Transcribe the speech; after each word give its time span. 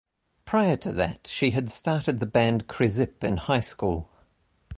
Prior 0.45 0.77
to 0.77 0.91
that, 0.93 1.27
she 1.27 1.51
had 1.51 1.69
started 1.69 2.19
the 2.19 2.25
band 2.25 2.65
Krezip 2.65 3.23
in 3.23 3.37
high 3.37 3.59
school. 3.59 4.09